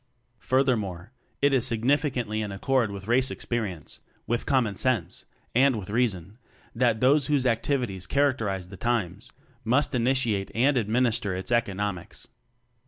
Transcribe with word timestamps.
Furthermore, 0.39 1.11
it 1.43 1.53
is 1.53 1.67
significantly 1.67 2.41
in 2.41 2.51
accord 2.51 2.89
with 2.89 3.07
race 3.07 3.29
experience, 3.29 3.99
with 4.25 4.47
commonsense 4.47 5.25
and 5.53 5.75
with 5.77 5.91
reason 5.91 6.39
that: 6.73 7.01
Those 7.01 7.27
whose 7.27 7.45
activities 7.45 8.07
characterize 8.07 8.69
the 8.69 8.77
times, 8.77 9.31
must 9.63 9.93
initiate 9.93 10.49
and 10.55 10.75
adminis 10.75 11.21
ter 11.21 11.35
ats 11.37 11.51
economics. 11.51 12.27